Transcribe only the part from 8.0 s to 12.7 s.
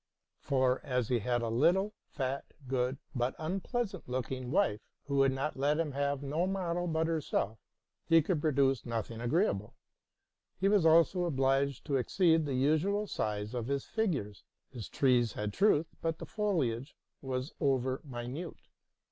he could produce nothing agreeable. He was also obliged to exceed the